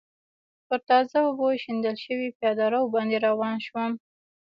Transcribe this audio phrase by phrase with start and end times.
[0.67, 3.91] پر تازه اوبو شیندل شوي پېاده رو باندې روان شوم.